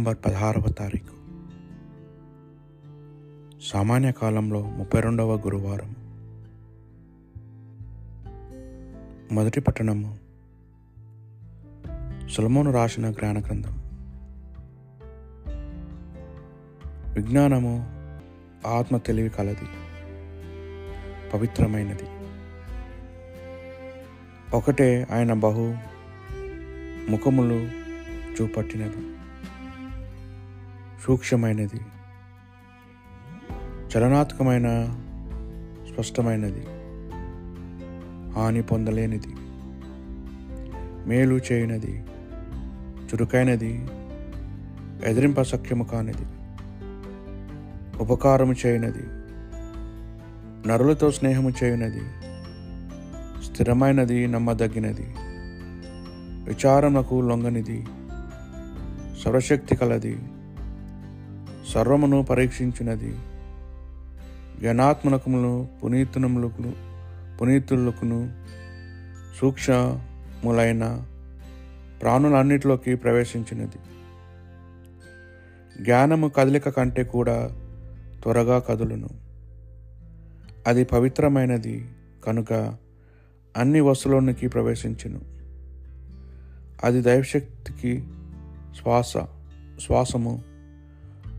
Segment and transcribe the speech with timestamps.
[0.00, 1.14] November పదహారవ తారీఖు.
[3.62, 5.94] సామాన్య కాలంలో ముప్పై రెండవ గురువారం.
[9.32, 10.18] మొదటి పట్టణము
[12.28, 13.82] సులమోను రాసిన జ్ఞాన గ్రంథం.
[17.14, 17.86] విజ్ఞానము
[18.66, 19.68] ఆత్మ తెలివి కలది
[21.34, 22.04] పవిత్రమైనది.
[24.54, 25.76] ఒకటే ఆయన బహు
[27.10, 27.70] ముఖములు
[28.42, 29.19] చూపట్టినది.
[31.00, 31.80] సూక్ష్మమైనది
[33.90, 34.68] చలనాత్మకమైన
[35.90, 36.64] స్పష్టమైనది
[38.34, 39.32] హాని పొందలేనిది
[41.06, 41.94] మేలు చేయనది
[43.08, 43.72] చురుకైనది
[45.06, 46.26] ఎదిరింప సఖ్యము కానిది
[48.00, 49.04] ఉపకారము చేయనది
[50.68, 52.04] నరులతో స్నేహము చేయనది
[53.46, 55.06] స్థిరమైనది నమ్మదగినది
[56.48, 57.78] విచారమునకు లొంగనిది
[59.22, 60.14] సర్వశక్తి కలది
[61.68, 63.16] సర్వమును పరీక్షించినది.
[64.60, 66.72] జ్ఞానాత్మకములు పునీతునములకు
[67.40, 68.44] పునీతులకును
[69.40, 71.06] సూక్ష్మములైన
[72.02, 73.78] ప్రాణులన్నిటిలోకి ప్రవేశించినది.
[75.84, 77.50] జ్ఞానము కదలిక కంటే కూడా
[78.22, 79.08] త్వరగా కదులును.
[80.66, 81.88] అది పవిత్రమైనది
[82.24, 82.52] కనుక
[83.56, 85.20] అన్ని వస్తువులోనికి ప్రవేశించును.
[86.84, 88.04] అది దైవశక్తికి
[88.82, 89.12] శ్వాస
[89.86, 90.49] శ్వాసము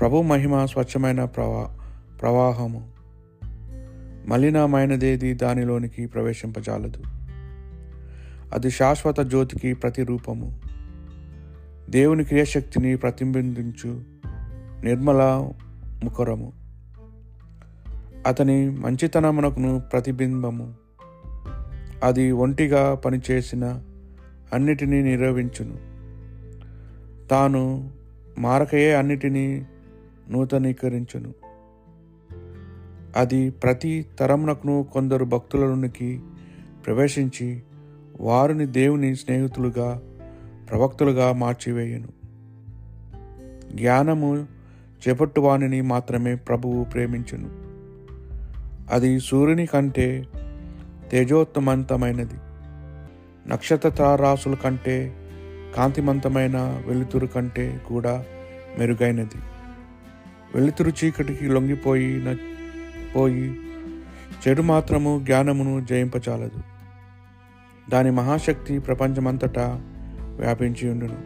[0.00, 1.76] ప్రభు మహిమ స్వచ్ఛమైన ప్రవా
[2.20, 2.90] ప్రవాహము.
[4.28, 7.02] మలినమైనదేది దానిలోనికి ప్రవేశింపజాలదు.
[8.52, 10.60] అది శాశ్వత జ్యోతికి ప్రతిరూపము.
[11.90, 14.02] దేవుని క్రియశక్తిని ప్రతిబింబించు
[14.84, 15.50] నిర్మల
[16.04, 16.52] ముఖరము.
[18.26, 20.74] అతని మంచితనమునకును ప్రతిబింబము.
[22.04, 23.82] అది ఒంటిగా పనిచేసిన
[24.54, 25.76] అన్నిటినీ నిరోధించును
[27.28, 27.90] తాను
[28.38, 29.66] మారకయే అన్నిటినీ
[30.30, 31.34] నూతనీకరించును.
[33.16, 36.20] అది ప్రతి తరమునకును కొందరు భక్తులలోనికి
[36.86, 37.62] ప్రవేశించి
[38.20, 40.02] వారిని దేవుని స్నేహితులుగా
[40.70, 42.08] ప్రవక్తులుగా మార్చివేయును.
[43.74, 44.46] జ్ఞానము
[45.08, 47.50] చేపట్టువాణిని మాత్రమే ప్రభువు ప్రేమించును.
[48.94, 50.26] అది సూర్యుని కంటే
[51.10, 52.34] తేజోత్తమంతమైనది.
[53.48, 55.14] నక్షత్ర తారాసుల కంటే
[55.76, 58.24] కాంతిమంతమైన వెలుతురు కంటే కూడా
[58.78, 59.55] మెరుగైనది.
[60.56, 62.38] వెలుతురు చీకటికి లొంగిపోయి
[63.16, 63.58] పోయి
[64.48, 66.62] చెడు మాత్రము జ్ఞానమును జయింపచాలదు.
[67.90, 69.80] దాని మహాశక్తి ప్రపంచమంతటా
[70.40, 71.18] వ్యాపించి ఉండును.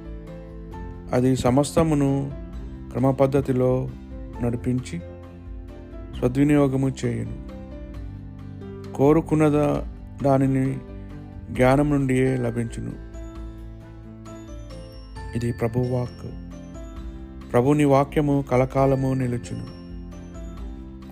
[1.15, 2.33] అది సమస్తమును
[2.91, 3.91] క్రమపద్ధతిలో
[4.43, 4.99] నడిపించి
[6.23, 7.49] సద్వినియోగము చేయును.
[8.93, 9.49] కోరుకున్న
[10.23, 10.79] దానిని
[11.55, 12.93] జ్ఞానం నుండియే లభించును.
[15.37, 16.50] ఇది ప్రభువాక్
[17.53, 19.67] ప్రభుని వాక్యము కలకాలము నిలుచును.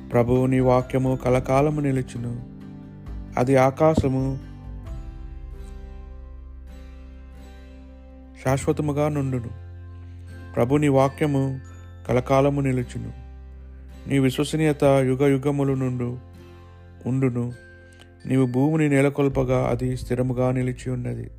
[0.09, 2.47] ప్రభువుని వాక్యము కలకాలము నిలుచును.
[3.39, 4.39] అది ఆకాశము
[8.45, 9.51] శాశ్వతముగా నుండును.
[10.55, 11.61] ప్రభుని వాక్యము
[12.09, 13.13] కలకాలము నిలుచును.
[14.09, 16.19] నీ విశ్వసనీయత యుగ యుగములు నుండు
[17.07, 17.53] ఉండును.
[18.27, 21.31] నీవు భూమిని నెలకొల్పగా అది స్థిరముగా నిలిచి ఉన్నది.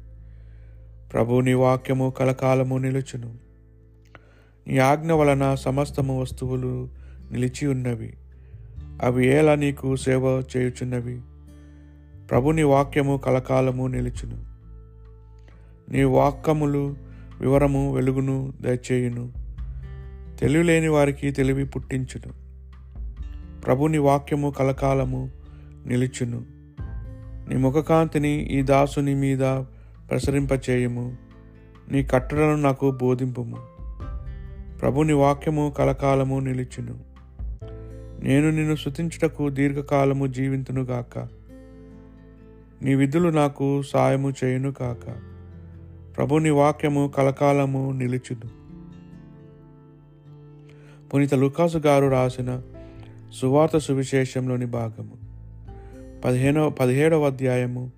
[1.13, 3.48] ప్రభుని వాక్యము కలకాలము నిలుచును.
[4.69, 6.89] నీ ఆజ్ఞ వలన సమస్తము వస్తువులు
[7.31, 8.13] నిలిచి ఉన్నవి.
[9.03, 11.21] అవి ఎలా నీకు సేవ చేయుచున్నవి?
[12.29, 14.45] ప్రభుని వాక్యము కలకాలము నిలుచును.
[15.91, 16.95] నీ వాక్యములు
[17.41, 19.33] వివరము వెలుగును దయచేయును.
[20.39, 22.33] తెలివిలేని వారికి తెలివి పుట్టించును.
[23.61, 25.31] ప్రభుని వాక్యము కలకాలము
[25.85, 26.45] నిలుచును.
[27.49, 29.39] నీ ముఖకాంతిని ఈ దాసుని మీద
[30.09, 31.17] ప్రసరింపచేయము.
[31.91, 33.78] నీ కట్టడలను నాకు బోధింపుము.
[34.81, 36.99] ప్రభుని వాక్యము కలకాలము నిలిచును.
[38.23, 41.19] నేను నిన్ను శృతించుటకు దీర్ఘకాలము జీవింతును గాక.
[42.81, 45.15] నీ విధులు నాకు సాయము చేయును కాక
[46.17, 48.59] ప్రభుని వాక్యము కలకాలము నిలుచును
[51.09, 52.61] పునీత లుకాసు గారు రాసిన
[53.33, 55.13] సువార్త సువిశేషంలోని భాగము.
[56.25, 57.91] పదిహేనవ పదిహేడవ అధ్యాయము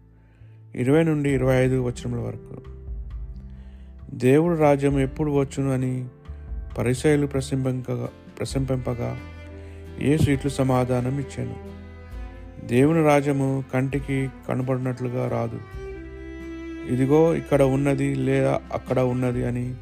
[0.75, 2.61] ఇరవై నుండి ఇరవై ఐదు వచనముల వరకు.
[4.13, 6.05] దేవుడు రాజ్యం ఎప్పుడు వచ్చును అని
[6.77, 8.09] పరిసయలు ప్రశంపంపగా
[8.39, 9.17] ప్రశంపింపగా
[10.01, 11.71] యేసు ఇట్లు సమాధానం ఇచ్చాను.
[12.67, 15.59] దేవుని రాజ్యము కంటికి కనబడినట్లుగా రాదు.
[16.93, 19.75] ఇదిగో ఇక్కడ ఉన్నది లేదా అక్కడ ఉన్నది అని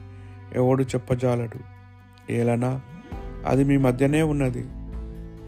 [0.55, 1.59] ఎవడు చెప్పజాలడు.
[2.31, 2.81] ఏలనా?
[3.47, 4.65] అది మీ మధ్యనే ఉన్నది.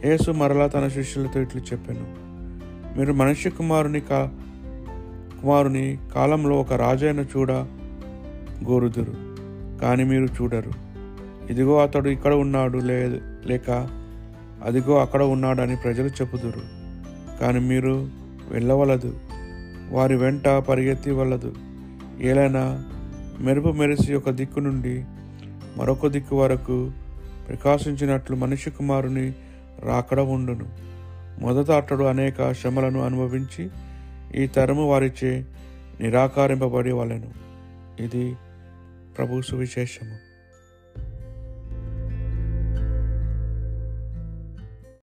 [0.08, 2.22] యేసు మరలా తన శిష్యులతో ఇట్లు చెప్పాను.
[3.00, 4.32] మీరు మనిషి కుమారుని కా
[5.42, 7.52] కుమారుని కాలంలో ఒక రాజైన చూడ
[8.70, 9.32] గోరుదురు.
[9.82, 10.81] కానీ మీరు చూడరు.
[11.52, 13.72] ఇదిగో అతడు ఇక్కడ ఉన్నాడు లే లేక
[14.64, 16.62] అదిగో అక్కడ ఉన్నాడని ప్రజలు చెప్పుదురు.
[17.42, 18.10] కానీ మీరు
[18.52, 19.20] వెళ్ళవలదు.
[19.90, 21.56] వారి వెంట పరిగెత్తి వలదు.
[22.22, 22.86] ఏలైనా
[23.40, 25.06] మెరుపు మెరిసి ఒక దిక్కు నుండి
[25.78, 26.92] మరొక దిక్కు వరకు
[27.48, 29.34] ప్రకాశించినట్లు మనిషి కుమారుని
[29.84, 30.66] రాకడ ఉండును.
[31.42, 33.70] మొదట అతడు అనేక శ్రమలను అనుభవించి
[34.44, 35.46] ఈ తరము వారిచే
[36.02, 37.30] నిరాకరింపబడి వలెను.
[38.02, 38.36] ఇది
[39.18, 40.31] ప్రభు సువిశేషము.